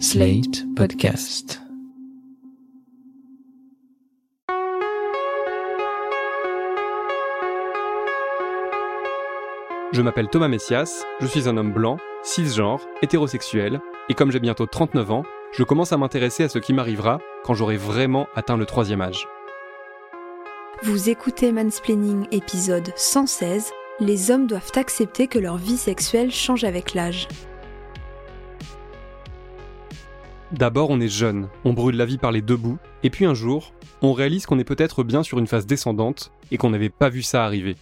[0.00, 1.60] Slate Podcast.
[9.92, 14.66] Je m'appelle Thomas Messias, je suis un homme blanc, cisgenre, hétérosexuel, et comme j'ai bientôt
[14.66, 15.22] 39 ans,
[15.52, 19.28] je commence à m'intéresser à ce qui m'arrivera quand j'aurai vraiment atteint le troisième âge.
[20.82, 26.94] Vous écoutez Mansplaining épisode 116 Les hommes doivent accepter que leur vie sexuelle change avec
[26.94, 27.28] l'âge.
[30.54, 33.34] D'abord, on est jeune, on brûle la vie par les deux bouts, et puis un
[33.34, 37.08] jour, on réalise qu'on est peut-être bien sur une phase descendante et qu'on n'avait pas
[37.08, 37.74] vu ça arriver.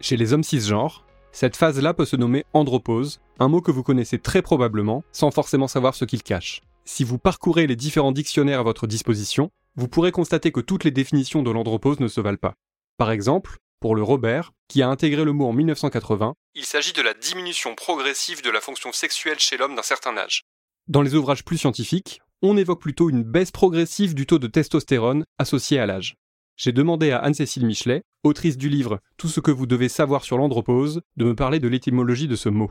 [0.00, 4.18] Chez les hommes cisgenres, cette phase-là peut se nommer andropause, un mot que vous connaissez
[4.18, 6.62] très probablement sans forcément savoir ce qu'il cache.
[6.84, 10.90] Si vous parcourez les différents dictionnaires à votre disposition, vous pourrez constater que toutes les
[10.90, 12.54] définitions de l'andropause ne se valent pas.
[12.96, 17.02] Par exemple, pour le Robert, qui a intégré le mot en 1980, il s'agit de
[17.02, 20.42] la diminution progressive de la fonction sexuelle chez l'homme d'un certain âge.
[20.88, 25.24] Dans les ouvrages plus scientifiques, on évoque plutôt une baisse progressive du taux de testostérone
[25.36, 26.14] associé à l'âge.
[26.56, 30.38] J'ai demandé à Anne-Cécile Michelet, autrice du livre Tout ce que vous devez savoir sur
[30.38, 32.70] l'andropause, de me parler de l'étymologie de ce mot.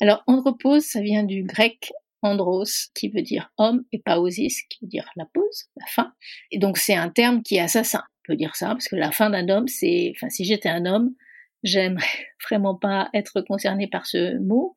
[0.00, 1.92] Alors, andropause, ça vient du grec
[2.22, 6.12] andros, qui veut dire homme, et paosis, qui veut dire la pause, la fin.
[6.50, 9.12] Et donc, c'est un terme qui est assassin, on peut dire ça, parce que la
[9.12, 11.14] fin d'un homme, c'est, enfin, si j'étais un homme,
[11.62, 12.04] j'aimerais
[12.50, 14.76] vraiment pas être concerné par ce mot.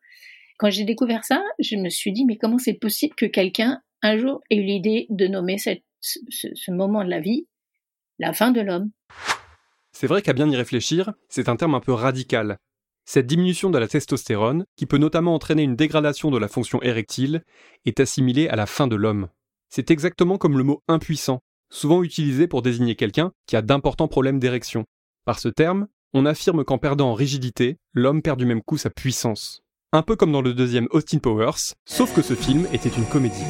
[0.58, 4.18] Quand j'ai découvert ça, je me suis dit, mais comment c'est possible que quelqu'un, un
[4.18, 7.48] jour, ait eu l'idée de nommer ce, ce moment de la vie
[8.20, 8.92] la fin de l'homme?
[9.92, 12.58] C'est vrai qu'à bien y réfléchir, c'est un terme un peu radical.
[13.06, 17.44] Cette diminution de la testostérone, qui peut notamment entraîner une dégradation de la fonction érectile,
[17.86, 19.30] est assimilée à la fin de l'homme.
[19.70, 24.40] C'est exactement comme le mot impuissant, souvent utilisé pour désigner quelqu'un qui a d'importants problèmes
[24.40, 24.86] d'érection.
[25.24, 28.90] Par ce terme, on affirme qu'en perdant en rigidité, l'homme perd du même coup sa
[28.90, 29.65] puissance.
[29.94, 33.44] Un peu comme dans le deuxième Austin Powers, sauf que ce film était une comédie.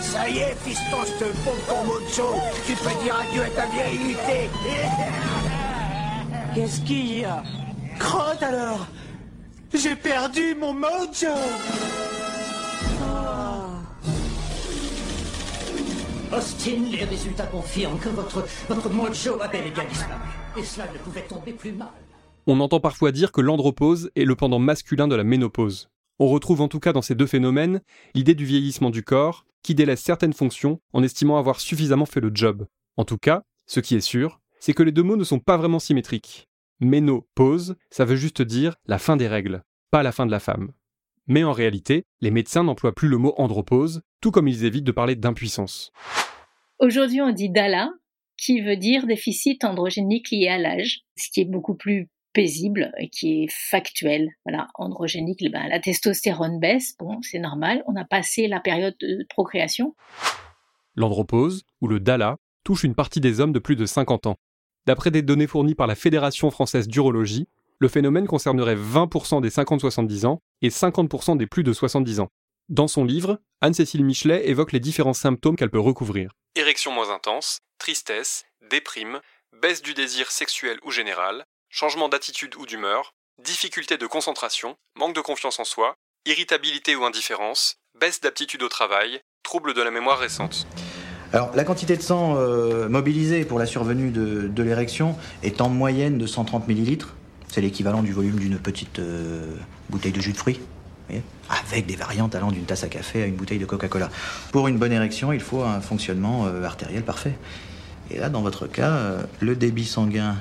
[0.00, 2.40] Ça y est, fiston, je te pompe ton mojo.
[2.66, 4.48] Tu peux dire adieu à ta virilité.
[6.54, 7.42] Qu'est-ce qu'il y a?
[7.98, 8.86] Crotte alors
[9.74, 11.34] J'ai perdu mon mojo
[16.32, 20.20] Austin, les résultats confirment que votre, votre mojo a bel et bien disparu.
[20.56, 21.88] Et cela ne pouvait tomber plus mal.
[22.46, 25.90] On entend parfois dire que l'andropause est le pendant masculin de la ménopause.
[26.18, 27.80] On retrouve en tout cas dans ces deux phénomènes
[28.14, 32.30] l'idée du vieillissement du corps, qui délaisse certaines fonctions en estimant avoir suffisamment fait le
[32.32, 32.66] job.
[32.96, 35.56] En tout cas, ce qui est sûr, c'est que les deux mots ne sont pas
[35.56, 36.48] vraiment symétriques.
[36.80, 40.72] Ménopause, ça veut juste dire la fin des règles, pas la fin de la femme.
[41.26, 44.92] Mais en réalité, les médecins n'emploient plus le mot andropause, tout comme ils évitent de
[44.92, 45.92] parler d'impuissance.
[46.78, 47.90] Aujourd'hui, on dit DALA,
[48.38, 53.08] qui veut dire déficit androgénique lié à l'âge, ce qui est beaucoup plus paisible et
[53.08, 54.28] qui est factuel.
[54.44, 59.26] Voilà, androgénique, ben, la testostérone baisse, bon, c'est normal, on a passé la période de
[59.28, 59.94] procréation.
[60.94, 64.36] L'andropause, ou le DALA, touche une partie des hommes de plus de 50 ans.
[64.86, 67.48] D'après des données fournies par la Fédération française d'urologie,
[67.80, 72.28] le phénomène concernerait 20% des 50-70 ans et 50% des plus de 70 ans.
[72.68, 76.32] Dans son livre, Anne-Cécile Michelet évoque les différents symptômes qu'elle peut recouvrir.
[76.54, 79.20] Érection moins intense, tristesse, déprime,
[79.62, 85.22] baisse du désir sexuel ou général, changement d'attitude ou d'humeur, difficulté de concentration, manque de
[85.22, 85.94] confiance en soi,
[86.26, 90.66] irritabilité ou indifférence, baisse d'aptitude au travail, trouble de la mémoire récente.
[91.32, 95.70] Alors, la quantité de sang euh, mobilisée pour la survenue de, de l'érection est en
[95.70, 97.16] moyenne de 130 millilitres.
[97.50, 99.56] C'est l'équivalent du volume d'une petite euh,
[99.88, 100.60] bouteille de jus de fruits.
[101.08, 104.10] Voyez Avec des variantes allant d'une tasse à café à une bouteille de Coca-Cola.
[104.52, 107.34] Pour une bonne érection, il faut un fonctionnement euh, artériel parfait.
[108.10, 110.36] Et là, dans votre cas, euh, le débit sanguin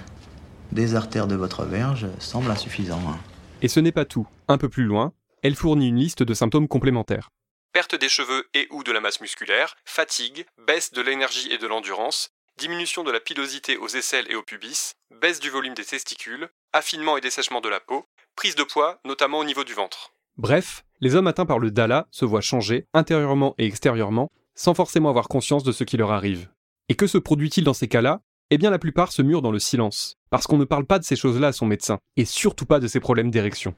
[0.72, 3.02] des artères de votre verge semble insuffisant.
[3.08, 3.18] hein.
[3.62, 4.28] Et ce n'est pas tout.
[4.48, 7.30] Un peu plus loin, elle fournit une liste de symptômes complémentaires.
[7.74, 11.68] Perte des cheveux et ou de la masse musculaire, fatigue, baisse de l'énergie et de
[11.68, 16.50] l'endurance, diminution de la pilosité aux aisselles et au pubis, baisse du volume des testicules,
[16.74, 18.06] affinement et dessèchement de la peau,
[18.36, 20.12] prise de poids, notamment au niveau du ventre.
[20.38, 25.10] Bref, les hommes atteints par le DALA se voient changer, intérieurement et extérieurement, sans forcément
[25.10, 26.50] avoir conscience de ce qui leur arrive.
[26.90, 28.22] Et que se produit-il dans ces cas-là?
[28.52, 31.04] Eh bien la plupart se murent dans le silence, parce qu'on ne parle pas de
[31.04, 33.74] ces choses-là à son médecin, et surtout pas de ses problèmes d'érection.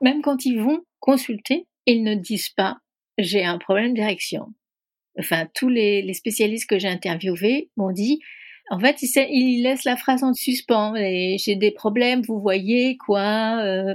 [0.00, 2.78] Même quand ils vont consulter, ils ne disent pas
[3.18, 4.46] j'ai un problème d'érection.
[5.18, 8.18] Enfin, tous les, spécialistes que j'ai interviewés m'ont dit
[8.70, 10.94] en fait, ils, laissent la phrase en suspens.
[10.96, 13.94] J'ai des problèmes, vous voyez quoi euh,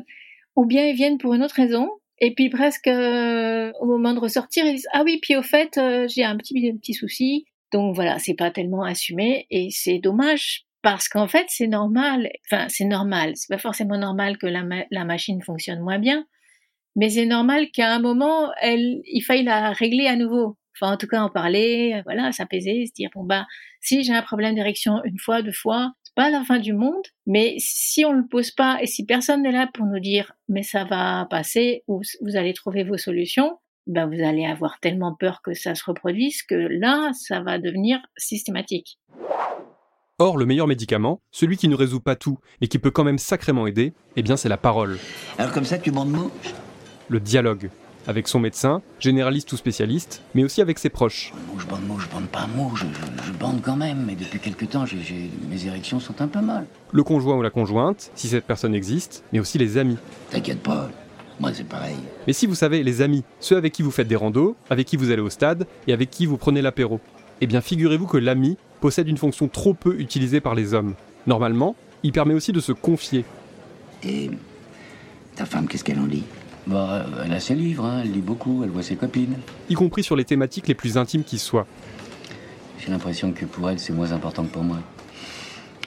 [0.55, 1.89] Ou bien ils viennent pour une autre raison.
[2.19, 5.77] Et puis presque euh, au moment de ressortir, ils disent ah oui, puis au fait,
[5.77, 7.45] euh, j'ai un petit un petit souci.
[7.73, 12.29] Donc voilà, c'est pas tellement assumé et c'est dommage parce qu'en fait, c'est normal.
[12.45, 13.33] Enfin, c'est normal.
[13.35, 16.25] C'est pas forcément normal que la, la machine fonctionne moins bien,
[16.95, 20.57] mais c'est normal qu'à un moment, elle, il faille la régler à nouveau.
[20.79, 23.45] Enfin, en tout cas, en parler, voilà, s'apaiser, se dire bon bah,
[23.81, 27.03] si j'ai un problème d'érection une fois, deux fois, pas la fin du monde.
[27.27, 30.63] Mais si on le pose pas et si personne n'est là pour nous dire mais
[30.63, 35.41] ça va passer ou vous allez trouver vos solutions, ben vous allez avoir tellement peur
[35.43, 38.97] que ça se reproduise que là, ça va devenir systématique.
[40.17, 43.17] Or, le meilleur médicament, celui qui ne résout pas tout, mais qui peut quand même
[43.17, 44.97] sacrément aider, eh bien c'est la parole.
[45.37, 46.31] Alors comme ça, tu mouche
[47.09, 47.69] Le dialogue.
[48.07, 51.33] Avec son médecin, généraliste ou spécialiste, mais aussi avec ses proches.
[51.57, 52.85] Je bande mouche, je bande pas mouche,
[53.25, 54.85] je, bande quand même, mais depuis quelque temps,
[55.49, 56.65] mes érections sont un peu mal.
[56.91, 59.97] Le conjoint ou la conjointe, si cette personne existe, mais aussi les amis.
[60.29, 60.89] T'inquiète pas,
[61.39, 61.95] moi, c'est pareil.
[62.27, 64.97] Mais si vous savez, les amis, ceux avec qui vous faites des randos, avec qui
[64.97, 66.99] vous allez au stade et avec qui vous prenez l'apéro,
[67.41, 70.95] eh bien figurez-vous que l'ami possède une fonction trop peu utilisée par les hommes.
[71.27, 73.25] Normalement, il permet aussi de se confier.
[74.03, 74.29] Et
[75.35, 76.23] ta femme, qu'est-ce qu'elle en lit
[76.67, 79.37] Bah, elle a ses livres, hein, elle lit beaucoup, elle voit ses copines.
[79.69, 81.67] Y compris sur les thématiques les plus intimes qui soient.
[82.79, 84.77] J'ai l'impression que pour elle, c'est moins important que pour moi.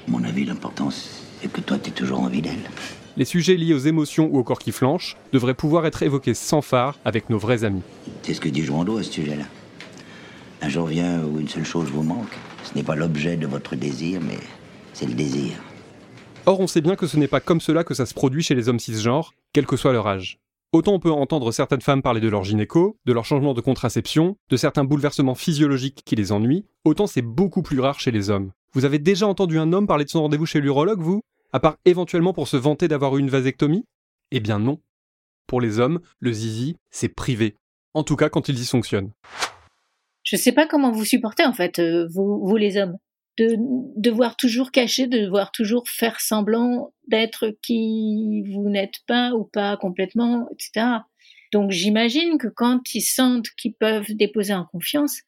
[0.06, 2.70] mon avis, l'important, c'est que toi, t'es toujours envie d'elle
[3.18, 6.62] les sujets liés aux émotions ou au corps qui flanche devraient pouvoir être évoqués sans
[6.62, 7.82] phare avec nos vrais amis.
[8.22, 9.44] C'est ce que dit Joando à ce sujet-là.
[10.62, 12.32] Un jour vient où une seule chose vous manque.
[12.62, 14.38] Ce n'est pas l'objet de votre désir, mais
[14.92, 15.54] c'est le désir.
[16.46, 18.54] Or, on sait bien que ce n'est pas comme cela que ça se produit chez
[18.54, 20.38] les hommes cisgenres, quel que soit leur âge.
[20.72, 24.36] Autant on peut entendre certaines femmes parler de leur gynéco, de leur changement de contraception,
[24.50, 28.52] de certains bouleversements physiologiques qui les ennuient, autant c'est beaucoup plus rare chez les hommes.
[28.74, 31.22] Vous avez déjà entendu un homme parler de son rendez-vous chez l'urologue, vous?
[31.54, 33.86] À part éventuellement pour se vanter d'avoir eu une vasectomie?
[34.30, 34.78] Eh bien non.
[35.46, 37.56] Pour les hommes, le zizi, c'est privé.
[37.94, 39.12] En tout cas quand ils y fonctionnent.
[40.22, 42.98] Je sais pas comment vous supportez en fait, euh, vous, vous les hommes.
[43.38, 43.56] De
[43.96, 49.76] devoir toujours cacher, de devoir toujours faire semblant d'être qui vous n'êtes pas ou pas
[49.76, 50.86] complètement, etc.
[51.52, 55.20] Donc j'imagine que quand ils sentent qu'ils peuvent déposer en confiance,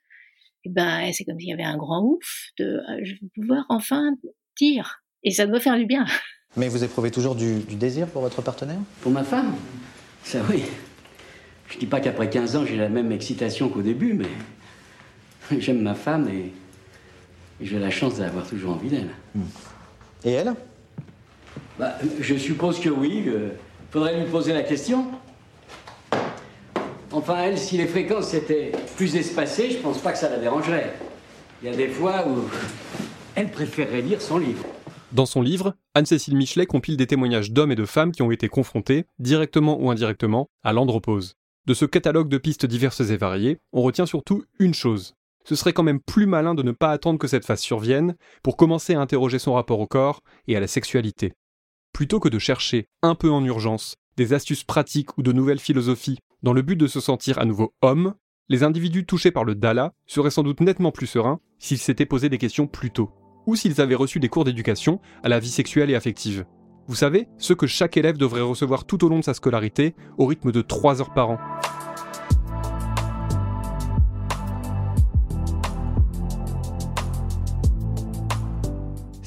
[0.64, 3.64] eh ben c'est comme s'il y avait un grand ouf de euh, je vais pouvoir
[3.68, 4.14] enfin
[4.58, 5.02] dire.
[5.22, 6.04] Et ça doit faire du bien.
[6.56, 8.80] Mais vous éprouvez toujours du, désir pour votre partenaire?
[9.02, 9.54] Pour ma femme?
[10.24, 10.62] Ça oui.
[11.68, 15.94] Je dis pas qu'après 15 ans j'ai la même excitation qu'au début, mais j'aime ma
[15.94, 16.52] femme et,
[17.60, 19.10] j'ai la chance d'avoir toujours envie d'elle.
[19.34, 19.42] Hmm.
[20.24, 20.54] Et elle?
[21.78, 23.24] Bah, Je suppose que oui.
[23.28, 23.50] Euh,
[23.90, 25.06] faudrait lui poser la question.
[27.12, 30.94] Enfin, elle, si les fréquences étaient plus espacées, je pense pas que ça la dérangerait.
[31.62, 32.44] Il y a des fois où
[33.34, 34.64] elle préférerait lire son livre.
[35.12, 38.48] Dans son livre, Anne-Cécile Michelet compile des témoignages d'hommes et de femmes qui ont été
[38.48, 41.34] confrontés, directement ou indirectement, à l'andropause.
[41.66, 45.14] De ce catalogue de pistes diverses et variées, on retient surtout une chose.
[45.44, 48.56] Ce serait quand même plus malin de ne pas attendre que cette phase survienne pour
[48.56, 51.32] commencer à interroger son rapport au corps et à la sexualité.
[51.92, 56.18] Plutôt que de chercher, un peu en urgence, des astuces pratiques ou de nouvelles philosophies
[56.42, 58.14] dans le but de se sentir à nouveau homme,
[58.48, 62.28] les individus touchés par le Dala seraient sans doute nettement plus sereins s'ils s'étaient posé
[62.28, 63.10] des questions plus tôt
[63.46, 66.44] ou s'ils avaient reçu des cours d'éducation à la vie sexuelle et affective.
[66.86, 70.26] Vous savez, ce que chaque élève devrait recevoir tout au long de sa scolarité, au
[70.26, 71.38] rythme de 3 heures par an.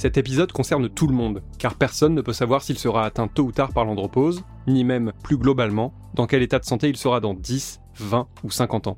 [0.03, 3.44] Cet épisode concerne tout le monde, car personne ne peut savoir s'il sera atteint tôt
[3.44, 7.22] ou tard par l'andropause, ni même, plus globalement, dans quel état de santé il sera
[7.22, 8.98] dans 10, 20 ou 50 ans.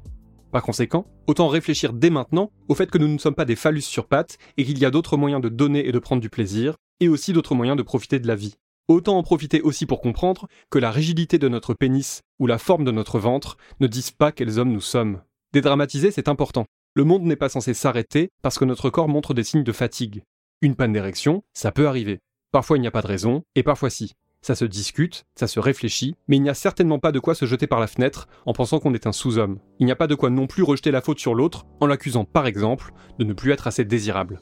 [0.51, 3.81] Par conséquent, autant réfléchir dès maintenant au fait que nous ne sommes pas des phallus
[3.81, 6.73] sur pattes et qu'il y a d'autres moyens de donner et de prendre du plaisir,
[6.99, 8.55] et aussi d'autres moyens de profiter de la vie.
[8.87, 12.83] Autant en profiter aussi pour comprendre que la rigidité de notre pénis ou la forme
[12.83, 15.21] de notre ventre ne disent pas quels hommes nous sommes.
[15.53, 16.65] Dédramatiser, c'est important.
[16.95, 20.23] Le monde n'est pas censé s'arrêter parce que notre corps montre des signes de fatigue.
[20.65, 22.21] Une panne d'érection, ça peut arriver.
[22.51, 25.59] Parfois il n'y a pas de raison, et parfois si ça se discute, ça se
[25.59, 28.53] réfléchit, mais il n'y a certainement pas de quoi se jeter par la fenêtre en
[28.53, 29.59] pensant qu'on est un sous-homme.
[29.77, 32.25] Il n'y a pas de quoi non plus rejeter la faute sur l'autre en l'accusant
[32.25, 34.41] par exemple de ne plus être assez désirable.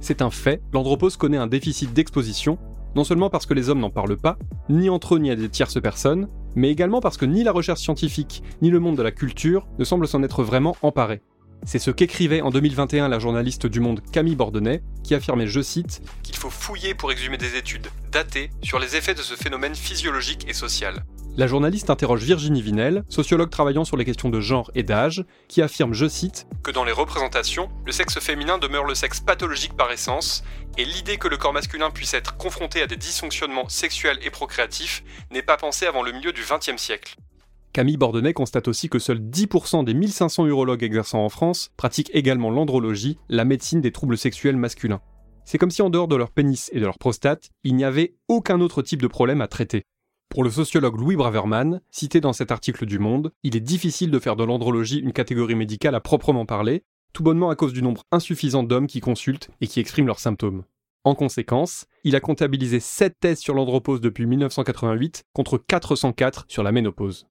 [0.00, 2.56] C'est un fait, l'andropause connaît un déficit d'exposition,
[2.94, 5.48] non seulement parce que les hommes n'en parlent pas, ni entre eux ni à des
[5.48, 9.10] tierces personnes, mais également parce que ni la recherche scientifique, ni le monde de la
[9.10, 11.20] culture ne semblent s'en être vraiment emparés.
[11.64, 16.00] C'est ce qu'écrivait en 2021 la journaliste du Monde Camille Bordenay, qui affirmait, je cite,
[16.22, 20.46] qu'il faut fouiller pour exhumer des études datées sur les effets de ce phénomène physiologique
[20.48, 21.04] et social.
[21.36, 25.62] La journaliste interroge Virginie Vinel, sociologue travaillant sur les questions de genre et d'âge, qui
[25.62, 29.92] affirme, je cite, que dans les représentations, le sexe féminin demeure le sexe pathologique par
[29.92, 30.42] essence,
[30.78, 35.04] et l'idée que le corps masculin puisse être confronté à des dysfonctionnements sexuels et procréatifs
[35.30, 37.14] n'est pas pensée avant le milieu du XXe siècle.
[37.72, 42.50] Camille Bordenay constate aussi que seuls 10% des 1500 urologues exerçant en France pratiquent également
[42.50, 45.00] l'andrologie, la médecine des troubles sexuels masculins.
[45.44, 48.14] C'est comme si en dehors de leur pénis et de leur prostate, il n'y avait
[48.28, 49.84] aucun autre type de problème à traiter.
[50.28, 54.18] Pour le sociologue Louis Braverman, cité dans cet article du Monde, il est difficile de
[54.18, 56.84] faire de l'andrologie une catégorie médicale à proprement parler,
[57.14, 60.64] tout bonnement à cause du nombre insuffisant d'hommes qui consultent et qui expriment leurs symptômes.
[61.04, 66.72] En conséquence, il a comptabilisé 7 thèses sur l'andropause depuis 1988 contre 404 sur la
[66.72, 67.26] ménopause.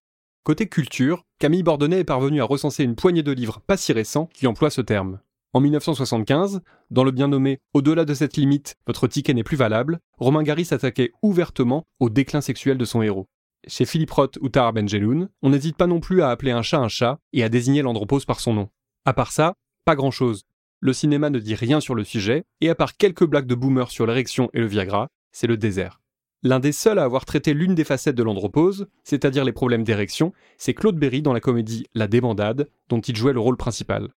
[0.48, 4.30] Côté culture, Camille Bordenay est parvenu à recenser une poignée de livres pas si récents
[4.34, 5.20] qui emploient ce terme.
[5.52, 10.00] En 1975, dans le bien nommé Au-delà de cette limite, votre ticket n'est plus valable,
[10.18, 13.28] Romain Gary s'attaquait ouvertement au déclin sexuel de son héros.
[13.68, 16.80] Chez Philippe Roth ou Tara Benjeloun, on n'hésite pas non plus à appeler un chat
[16.80, 18.70] un chat et à désigner l'andropause par son nom.
[19.04, 20.44] À part ça, pas grand chose.
[20.80, 23.92] Le cinéma ne dit rien sur le sujet, et à part quelques blagues de boomer
[23.92, 26.00] sur l'érection et le Viagra, c'est le désert.
[26.44, 30.34] L'un des seuls à avoir traité l'une des facettes de l'andropause, c'est-à-dire les problèmes d'érection,
[30.58, 34.10] c'est Claude Berry dans la comédie La Débandade, dont il jouait le rôle principal.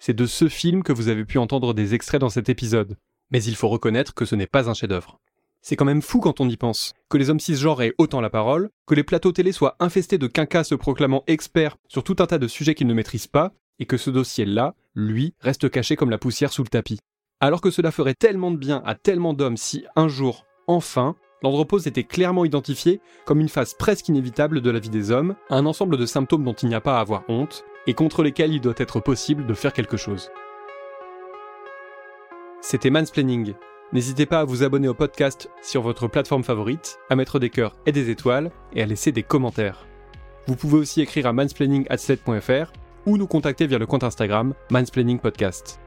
[0.00, 2.96] C'est de ce film que vous avez pu entendre des extraits dans cet épisode.
[3.30, 5.20] Mais il faut reconnaître que ce n'est pas un chef-d'œuvre.
[5.60, 8.30] C'est quand même fou quand on y pense, que les hommes cisgenres aient autant la
[8.30, 12.26] parole, que les plateaux télé soient infestés de quinquas se proclamant experts sur tout un
[12.26, 16.10] tas de sujets qu'ils ne maîtrisent pas, et que ce dossier-là, lui, reste caché comme
[16.10, 16.98] la poussière sous le tapis.
[17.40, 21.86] Alors que cela ferait tellement de bien à tellement d'hommes si, un jour, enfin, l'andropause
[21.86, 25.96] était clairement identifié comme une phase presque inévitable de la vie des hommes, un ensemble
[25.96, 28.74] de symptômes dont il n'y a pas à avoir honte, et contre lesquels il doit
[28.76, 30.30] être possible de faire quelque chose.
[32.60, 33.54] C'était Mansplaining.
[33.92, 37.76] N'hésitez pas à vous abonner au podcast sur votre plateforme favorite, à mettre des cœurs
[37.86, 39.86] et des étoiles, et à laisser des commentaires.
[40.46, 42.72] Vous pouvez aussi écrire à mansplaining.sled.fr
[43.06, 45.80] ou nous contacter via le compte Instagram Mansplaining Podcast.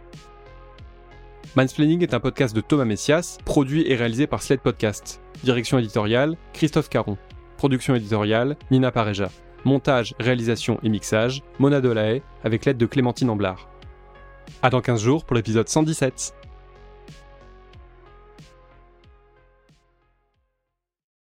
[1.58, 5.20] Mansplaining est un podcast de Thomas Messias, produit et réalisé par Sled Podcast.
[5.43, 7.17] Direction éditoriale, Christophe Caron.
[7.58, 9.29] Production éditoriale, Nina Pareja.
[9.65, 13.70] Montage, réalisation et mixage, Mona Delahaye, avec l'aide de Clémentine Amblard.
[14.63, 16.34] À dans 15 jours pour l'épisode 117.